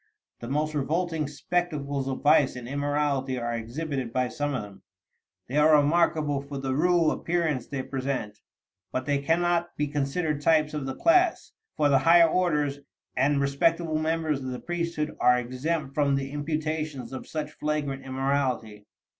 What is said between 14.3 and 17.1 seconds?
of the priesthood are exempt from the imputation